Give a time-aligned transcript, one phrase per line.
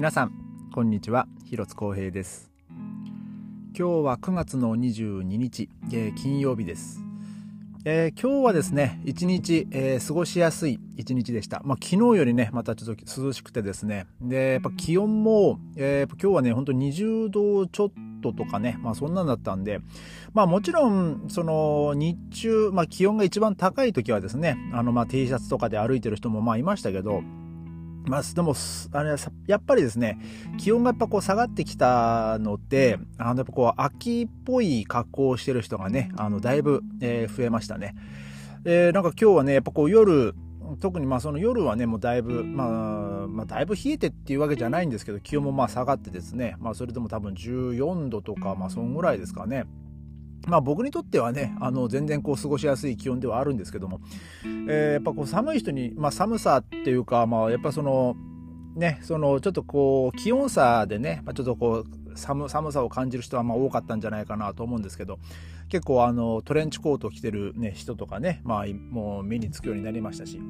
[0.00, 0.32] 皆さん
[0.72, 7.02] こんにちは広津光平です今日は9月の22日、えー、金曜日です
[7.84, 11.62] えー、今日はですね、一日、えー、過ごしやすい一日でした。
[11.64, 14.06] まあ、昨日よりね、またちょっと涼しくてですね。
[14.20, 17.90] で、やっぱ気温も、えー、今日はね、ほんと20度ちょっ
[18.22, 19.80] ととかね、まあそんなんだったんで、
[20.34, 27.22] まあもちろん、その日中、まあ気温が一番高い時はですね、あのまあ T シャツとかで歩いてる人もまあいましたけど、
[28.06, 28.54] まあ、でも、
[28.92, 29.14] あれ
[29.46, 30.18] やっぱりですね、
[30.58, 37.94] 気温がやっぱこう下がってきたので、あの、やっぱこう、秋っぽい格好をしてる人がね、あの、だいぶ、えー、増えましたね。
[38.64, 40.34] えー、なんか今日はね、やっぱこう夜、
[40.80, 49.64] 特にまあその夜はね、もうだいぶ、まあ、まあ、だいぶ冷えてっていうわけじゃないんですけど、気温もまあ下がってですね、まあそれでも多分14度とか、まあそんぐらいですかね。
[50.46, 54.00] まあ僕にとってはね、あの全然こう過ごしやすい気温ではあるんですけども、
[54.44, 58.16] えー、やっぱこう寒い人に、まあ寒さっていうか、まあやっぱその、
[58.74, 65.18] ね、そのちょっとこう気温差でね、まあ、ちょっとこう寒寒さを感じる人はまあ多かったんじゃないかなと思うんですけど
[65.68, 70.40] 結構あのトレンチコートを着てる、ね、人とかね、まあ、もう目につくようになりましたし。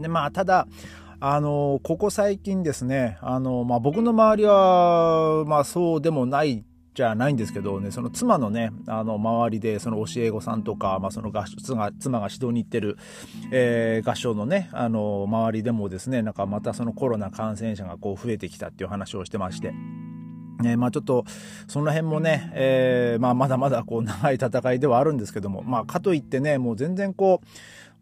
[0.00, 0.66] でまあただ
[1.22, 12.98] あのここ最近ですねあの、まあ、僕の周りは、まあ、そうでもないじゃないんですけどね、その妻のね、あの、周りで、その教え子さんとか、まあ、その合妻妻が指導に行ってる、
[13.52, 19.72] えー、合唱のね、あの、周りでもですね、なんかまたそのコロナ感染者がこう増えてきたっていう話をしてまして、
[20.62, 21.24] ね、まあちょっと、
[21.68, 27.46] その辺もね、えー、まあまだまだこう長い戦いではあるんですけども、まあかといってね、もう全然こう、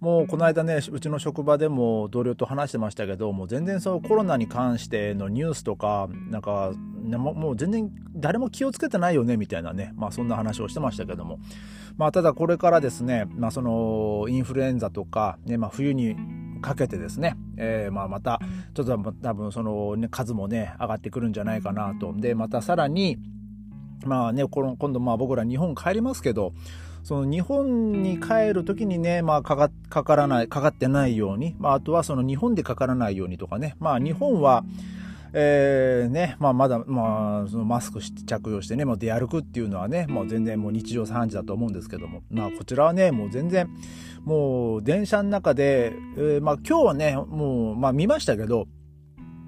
[0.01, 11.41] もうこの間ね、うちの職場でも同僚と話してましたけど、もう全然そのコロナに関してのニュースとか、なんか、もう全然誰も気をつけてないよね、みたいなね、まあそんな話をしてましたけども。
[11.97, 16.15] まあただこれからですね、まあそのインフルエンザとか、ね、まあ冬に
[16.63, 18.41] かけてですね、えー、まあまた、
[18.75, 22.15] ちょっと多分その、ね、数もね、上がってくるんじゃないかなと。
[22.17, 23.19] で、またさらに、
[24.05, 26.53] まあね、この今度まあ僕ら日本帰りますけど、
[27.09, 34.63] その日本に帰る時にね、まあかか、かからない、かかってないように、まああとはその日本でかからないようにとかね、まあ日本は、
[35.33, 43.71] えー、ね、まあまだ、まあ、そのマスクして着用してね、もう出歩くっていうのはね、もう全然もう日常茶飯事だと思うんですけども、まあこちらはね、もう全然、
[44.25, 48.67] もう電車の中で、えー、まあ今日はね、もう、まあ見ましたけど、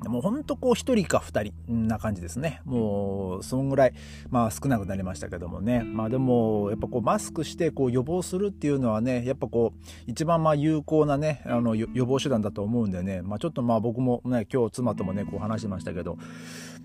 [0.08, 2.62] もうほんとこう一人か二人な感じですね。
[2.64, 3.92] もうそんぐらい、
[4.30, 5.82] まあ少なくなりましたけどもね。
[5.82, 13.22] まあでも、やっぱこうマスクしてこう予防するっていうのはね、やっぱこう一番まあ有効なね、あの予防手段だと思うんでね。
[13.22, 16.16] まあちょっとまあ僕もね、今日妻ともね、こう話してましたけど、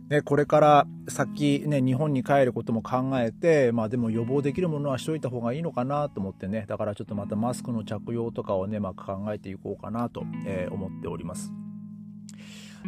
[0.10, 6.66] ね、これから先ね、日本に帰ることも考えて、まあでも予防できるものはしといた方がいいのかなと思ってね。
[6.68, 11.52] だからちょっとまたマスクの着用とかをね、まあ考えていこうかなと、え、思っております。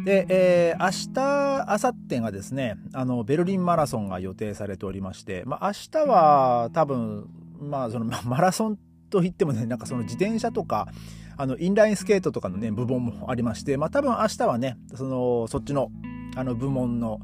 [0.04, 7.28] で、えー、明日、明後日がですね、あの、ベルリンマラソンが予定されておりまして、まあ、明日は多分、
[7.60, 8.78] まあ、その、マラソン
[9.10, 10.88] といってもね、なんかその自転車とか、
[11.36, 15.90] あの、インラインスケートとかのね、部門もありまして、まあ、多分明日はね、その、そっちの、
[16.36, 17.20] あの、部門の、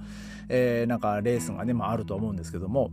[0.48, 2.90] えー、なんかレースがね、まあ、あると思うんですけども、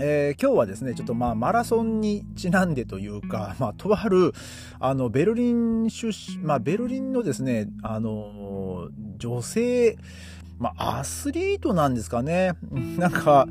[0.00, 4.32] えー、今日はですね、ちょっとまあマラソンにちなんでというか、 まあとある、
[4.80, 8.88] あの、ベルリン出身、まあベルリンのですね、あの、
[9.18, 9.96] 女性、
[10.58, 12.54] まあアスリートなんですかね。
[12.98, 13.46] なんか、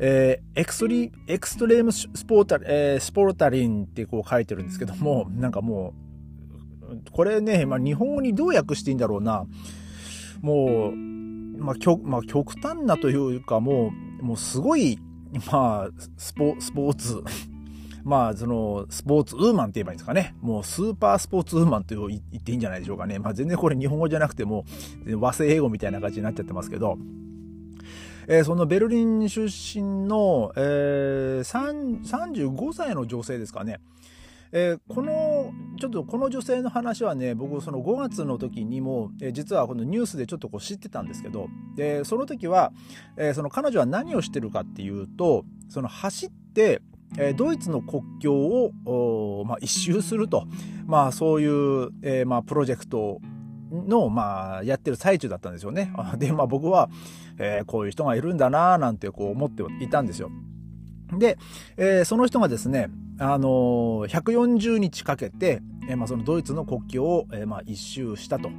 [0.00, 5.94] えー、エクストリ、エクストレームスポータ、えー、スポータリンってこう書いてるんですけども、 なんかも
[6.82, 9.46] う、これね、まあ日本語にどう訳していいんだろうな。
[10.40, 14.98] もう、まあ、まあ極端なというかもう、もうすごい、
[15.50, 17.22] まあ、スポスポーツ、
[18.02, 20.34] まあ、その、スポーツウーマンって言えばいいんですかね。
[20.40, 23.18] もう、スーパースポーツウーマンと言っていいんじゃないでしょうかね。
[23.18, 24.64] まあ、全然これ日本語じゃなくても、
[25.18, 26.98] 和製英語みたいな感じになっちゃってますけど、
[28.26, 33.80] えー、そのベルリン出身の、えー、35歳の女性ですかね。
[34.52, 42.72] えー、このちょっとこの女性の話はね僕その5月の時にも、えー、実はこのニュースでちょっとこう知ってたんですけどでその時は、
[43.16, 46.82] えー、その彼女は何をしてるかっていうとその走って
[47.18, 50.46] えドイツの国境を、まあ、一周すると、
[50.86, 53.20] まあ、そういう、えー、まあ、プロジェクト
[53.70, 55.92] の、まあ、やってる最中だったんですよね。
[56.18, 56.88] で、まあ、僕は、
[57.38, 60.30] えー、こういう人がいるんだななんてこう思っていたんですよ。
[61.18, 61.38] で、
[61.76, 68.50] えー、その人がですね、あのー、140日かけて、えー、まあ、そのドイツの国境を、えー、まあ、一周したと。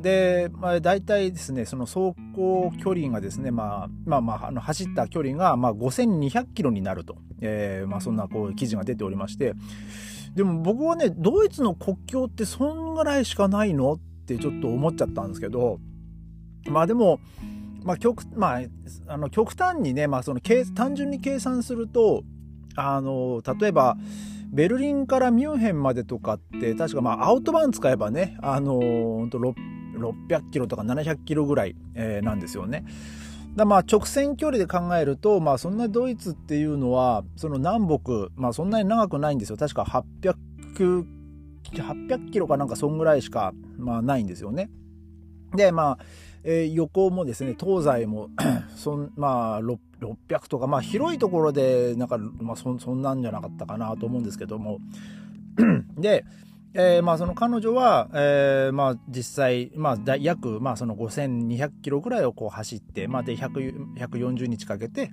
[0.00, 7.16] で、まあ、大体ですね、その走行距離がですね、まあ、まあまあ、あの走った距離が、まあ、5200キロになると。
[7.42, 9.54] えー、まあ、そんなこう記事が出ておりまして、
[10.34, 15.80] でも僕はね、ドイツの国境ってそんぐらいしかないのってちょっと思っちゃったんですけど、
[16.66, 17.20] まあでも、
[17.82, 18.60] まあ極まあ、
[19.08, 20.40] あの極端にね、まあ、その
[20.74, 22.22] 単純に計算すると
[22.76, 23.96] あの例えば
[24.52, 32.84] ベルリンからミュンヘンまでとかって確かまあアウトバーン使えばねあの600キロとか700キロぐらい、えー、なんですよね。
[33.56, 41.04] だまあ直線距離で考えると、まあ、そんなドイツっていうのはその南北、まあ、そんなに長くないんですよ確か800
[41.72, 44.70] 800キロかなんかそんぐらいしか、まあ、ないんですよね。
[45.54, 46.04] でまあ
[46.44, 48.30] えー、横もですね東西も
[48.76, 54.78] そん、まあ、600とか、まあ、広いところでなんか、まあそ、そんなんじゃなかったかなと思うんですけども
[55.98, 56.24] で、
[56.72, 65.10] えーまあ、その彼女は、えーまあ、実際、まあ、約、まあ、その5200キロぐらいをこう走って、まあ、で140日かけて、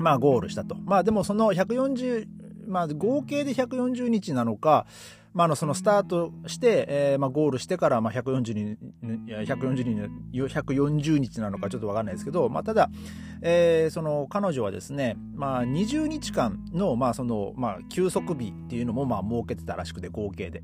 [0.00, 0.76] まあ、ゴールしたと。
[0.84, 2.26] まあ、でもその140、
[2.66, 4.86] まあ、合計で140日なのか、
[5.34, 8.76] まあ、のそのスタートして、えーまあ、ゴールしてからまあ140に
[9.26, 12.90] 140に140日なのかちょっと分かんないですけど、まあ、ただ、
[13.40, 20.62] えー、その彼女はですね、まあ、20日間の,、まあそのまあ、休息日っていうのもまあ設けてたらしくて合計で。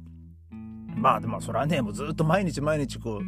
[0.97, 3.21] まあでもそれはねもうずっと毎日毎日こ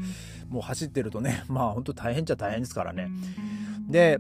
[0.51, 3.09] うもう走ってるとね まあ本当大変っちゃ大変ですからね。
[3.89, 4.19] で、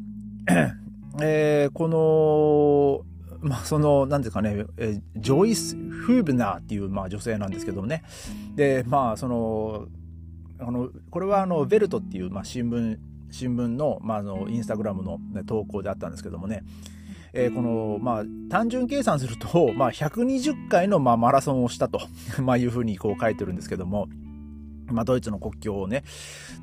[1.20, 3.09] えー、この
[3.40, 8.02] まあ、その、なんですかね、えジョイス・フーブナーっていう、まあ、女性なんですけどもね。
[8.54, 9.86] で、まあ、その、
[10.58, 12.98] あの、これは、あの、ベルトっていう、まあ、新聞、
[13.30, 16.62] 新聞の、まあ、あの、インスタグラムの、ね、投稿であったんですけどもね。
[17.32, 22.00] えー、この、まあ、単純計算すると、まあ、120回の、まあ、マラソンをしたと、
[22.42, 24.08] まあ、いうふうにこう書いてるんですけども、
[24.86, 26.02] まあ、ドイツの国境をね。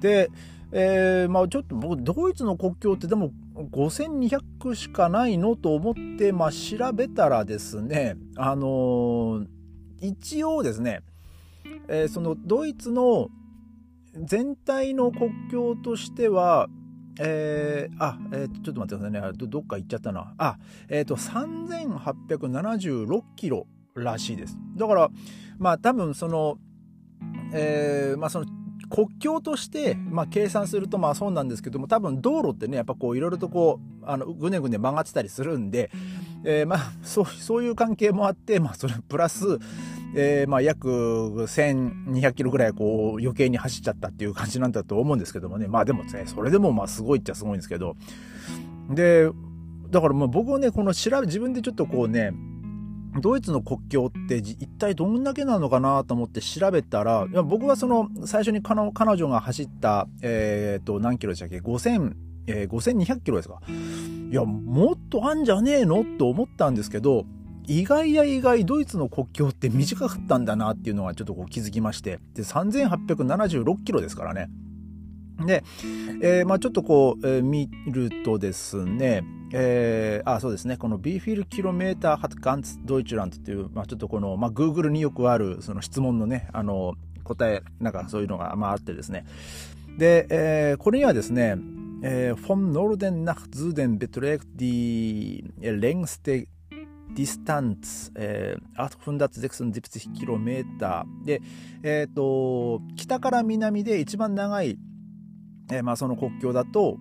[0.01, 0.29] で、
[0.71, 9.47] えー、まあちょっと僕ドイツの国境ってでも5200しかないのと思って、まあ、調べたらですねあのー、
[10.01, 11.01] 一応ですね、
[11.87, 13.29] えー、そのドイツの
[14.15, 16.67] 全体の国境としては
[17.19, 19.47] えー、あ、えー、ちょっと待ってくださいねど。
[19.47, 20.35] どっか行っちゃったな。
[20.37, 23.65] あ、えっ、ー、と、3876キロ
[23.95, 24.55] らしいです。
[24.75, 25.09] だから、
[25.57, 26.59] まあ多分その、
[27.53, 28.45] えー、まあその
[28.89, 35.91] 国境として、まあ、計算するとまあそうなんですけども多分道路ってねやっぱこういろいろとこうあのぐねぐね曲がってたりするんで、
[36.43, 39.59] えー、まあそうそういう関係もあって、まあ、それプラス、
[40.15, 45.67] えー、まあ約1200キロぐらいこう余計に走っちゃったっていう感じなんだと思うんですけどもね。
[45.67, 47.95] まあでもねそれでもまあすごいっちゃすごいんですけど。
[48.89, 49.29] で
[49.89, 52.31] だからまあ僕はねこの調べ自分でちょっとこうね
[53.21, 58.81] ドイツの国境って一体どんだけなのかなと思って調べたら、僕はその最初に彼
[59.17, 62.13] 女が走った、えー、と何キロでしたっけ？5000、
[62.47, 63.59] えー、5200キロですか？
[64.31, 67.25] いや、もっとあんじゃねえのと思ったんですけど、
[67.65, 74.49] 意外や意外ドイツの国境って短かったんだなっていうのはちょっとこう気づきまして、で、3876キロですからね。
[75.45, 75.63] で、
[76.21, 79.23] えー、まあちょっとこう、えー、見るとですね、
[79.53, 89.25] えー、あそうですねこの b フィルキロメーターハ hat ganz Deutschland っていう、まあ、ちょっとこの、まあ、Google によくあるその質問のねあの答えなんかそういうのが、まあ、あってですね。
[89.97, 91.57] で、えー、これにはですね、
[92.03, 96.47] えー、vom Norden nach Süden beträgt die längste
[97.17, 101.41] Distanz、えー、876 Kilometer で、
[101.81, 104.77] えーと、北から南で一番長い、
[105.71, 106.97] えーまあ、その国境だと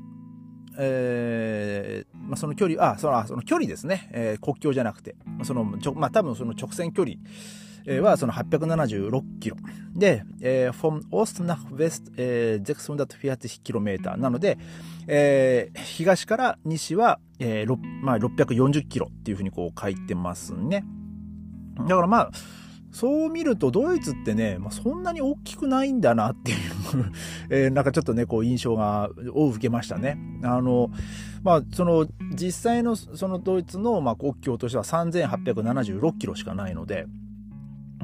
[0.78, 4.10] えー、まあ、その距離、あ、その、その距離ですね。
[4.12, 5.16] えー、国境じゃなくて。
[5.42, 7.16] その、ちょ、まあ、多分その直線距離。
[8.00, 9.56] はその876キロ。
[9.94, 14.58] で、えー、from Ost nach West、えー、640キロメーターなので、
[15.06, 20.84] えー、東から西は、えーまあ、640キロっていうふうにこう書いてますね。
[21.78, 22.30] だからまあ、
[22.96, 26.58] そう見るとドイツってね、まあ、そんなに大きくないんだなっていう
[27.50, 30.16] えー、なんかちょっとね、こう印象が、を受けましたね。
[30.42, 30.90] あの、
[31.42, 37.06] まあ、その、実際のそのドイツの、まあ、国境としては3876キロしかないので、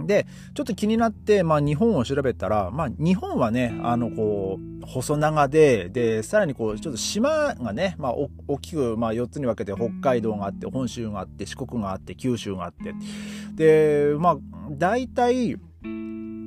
[0.06, 8.14] で、ちょっと気になって、まあ、日本を調べたら、まあ、日本はね、あの、こう、細長で、で、さらにこう、ちょっと島がね、まあ、
[8.48, 12.94] 大きく、まあ、4つに分けて、北海道があって、本州があって、四国があって、九州があって、
[13.54, 14.38] で、まあ、
[14.70, 15.56] 大体、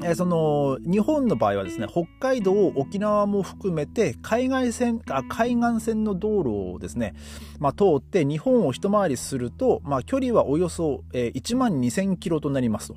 [0.03, 7.15] えその日本の場合はですね北海道沖縄も含めて海外線あ海岸線の道路をですね、
[7.59, 12.95] まあ、通って日本を一回りすると、まあ、距離はおよそ、え1万2000キロとなりますと。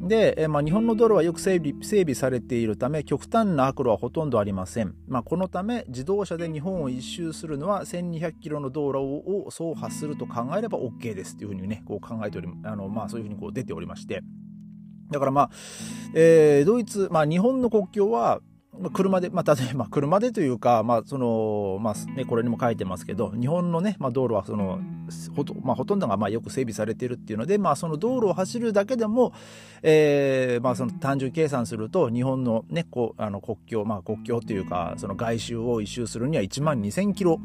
[0.00, 14.22] で、まあ、日本の道路はよく整備整備されているため極端な悪路はほとんどありません、まあ、このため自動車で日本を一周するのは1200キロの道路を走破すると考えれば OK ですというふうにねこう考えておりあの、まあ、そういうふうにこう出ておりまして。
[15.10, 15.50] だからまあ、
[16.14, 18.40] えー、ドイツ、まあ、日本の国境は
[18.92, 24.80] 車で、まあ、例えば車でというか、まあ、その、まあ、ね、これにも書いてますけど、日本のね、まあ、道路はその、
[25.34, 29.32] ほと,、まあ、ほとんどがまあよく整備されているっていうので、まあ、その道路を走るだけでも、
[29.82, 37.40] えー、まあ、その単純計算すると、日本のね、こう、あの国境、まあ、国境というか、その外周を一周するには1万2000キロ、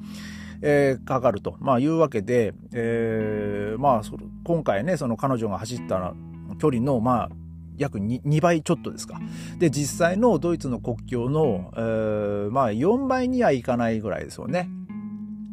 [0.62, 4.02] えー、かかると、まあ、いうわけで、えー、まあ、
[4.44, 6.14] 今回ね、その彼女が走った
[6.60, 7.30] 距離の、まあ、
[7.78, 9.20] 約 2, 2倍ちょっとですか。
[9.60, 14.70] で、実際のドイツの国境の、えー、まあ4倍にはいかないぐらいですよね。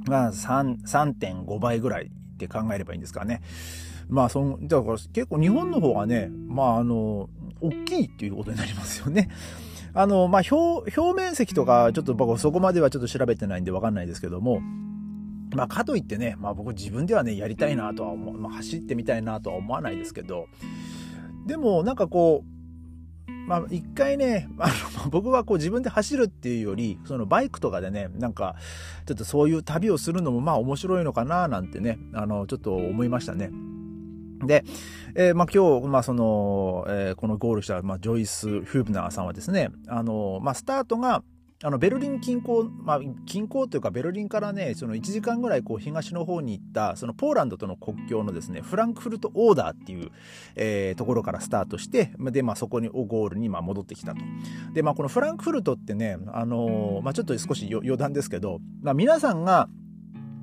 [0.06, 3.42] まあ3.5倍ぐらいって考えればいいんですかね。
[4.08, 7.28] まあその、だから結構日本の方がね、まああの、
[7.60, 9.28] 大きいっていうことになりますよね。
[9.94, 14.60] あの、まあ表、表面積とかちょっと僕そこまではちょっと調べてないんでわかんないですけども、
[15.54, 20.46] まあかといってね、まあ僕自分ではね、やりたいなとは思う、まあ走ってみたいなとは思わないですけど、
[21.50, 22.44] でもなんかこ
[23.26, 24.68] う、まあ一回ね、あ
[25.04, 28.54] の 僕はこう自分で走るっていうより、そのバイクとかでね、なんか
[29.04, 33.50] ちょっとそういう旅をするのもまあ面白いのかななんてね、あのちょっと思いましたね。
[34.46, 34.64] で、
[35.16, 41.22] えー、まあ、今日、まあ、その、えー、このゴールした、まあ、ジョイス・フーブナーさんはですね、あの、まあ、スタートが、
[41.62, 50.10] あのベルリン近郊、まあ、近郊というかベルリンからねその1時間ぐらいこう東の方に行ったそのポーランドとの国境のですねフランクフルトオーダーっていう、
[50.56, 54.22] えー、ところからスタートしてで、まあ、そこにゴールにまあ戻ってきたと。
[54.72, 59.68] で、まあ、このフランクフルトってね、あのー、まあ、ちょっと少し余談ですけど、まあ、皆さんが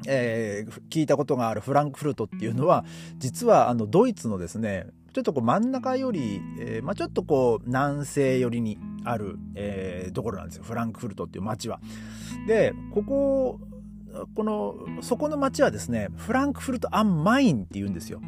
[0.05, 2.86] えー、聞いたことがあるフランクフルトっていうのは
[3.17, 4.86] 実はあのドイツのですね
[5.17, 8.77] ちょっとこう真ん中より、えー、まあ、ちょっとこう南西寄りに
[9.09, 11.79] ある、えー、ところなんですよフランクフルトっていう町は。
[12.47, 13.59] でここ
[14.35, 18.21] このそこの町はですねフランクフルト・アン・マインっていうんですよ。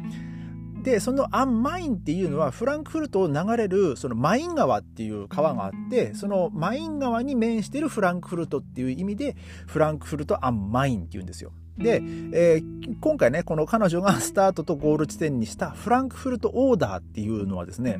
[0.82, 11.52] でそのアン・マインっていうのはフランクフルトを流れるそのマイン川っていう川があってそのマイン川に面してるフランクフルトっていう意味でフランクフルト・アン・マインっていうんですよ。
[11.76, 17.98] で、えー、今回ねこの彼女が スタートとゴール地点にしたフランクフルト・オーダーっていうのはですね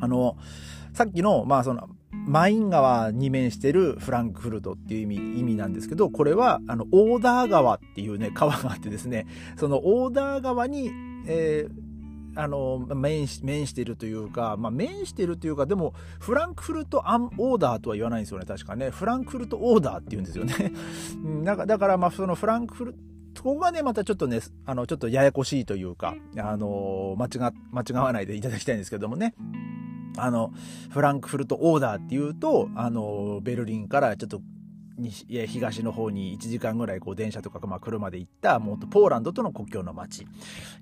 [0.00, 0.36] あの
[0.92, 10.90] さっきのまあそのマイン川に面してるフランクフルトっていう意味意味なんですけどこれはあのオーダー川っていうね 川があってですねそのオーダー川に、
[11.26, 11.92] えー
[12.34, 18.88] あの面し面してるというか、まあ、面してるというかでもフランクフルトアンオーダーとは言わないんですよね確かね。
[18.88, 20.72] フランクフルトオーダーって言うんですよね。
[21.44, 22.92] だからだからまあそのフランクフル
[23.38, 29.34] ここがねまたちょっとねあのちょっとややこしいというかあの間違間違わないでいただきたいんですけどもね。
[30.16, 30.52] あの
[30.90, 34.40] フランクフルトオーダーっていうとあのベルリンからちょっと
[35.46, 40.26] 東の方に1時間ぐらいこう電車とか、まあ、車で行ったもっとポーランドとの国境の街、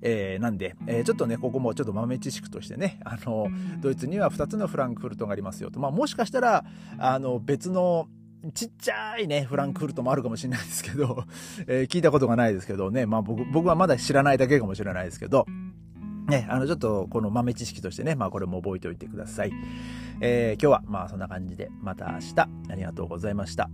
[0.01, 3.47] えー、なんで、えー、ちょっとねここもちょっと豆知識としてねあの
[3.79, 6.65] ドイツには2つのフランクフルトがありますよと、まあ、もしかしたら
[6.97, 8.07] あの別の
[8.53, 11.25] ちっちゃいね、フランクフルトもあるかもしれないですけど、
[11.67, 15.45] えー、聞いたことがないですけどね、まあ僕僕はまだ知らないだけかもしれないですけど、
[16.27, 19.51] ね、あの、ちょっとこの豆知識としてね、まあこれも覚えておいてください。
[20.21, 22.35] えー、今日はまあそんな感じで、また明日、
[22.69, 23.69] ありがとうございました。